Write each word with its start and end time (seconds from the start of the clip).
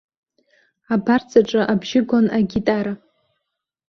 Абарҵаҿы 0.93 1.61
абжьы 1.71 2.01
гон 2.07 2.25
агитара. 2.37 2.93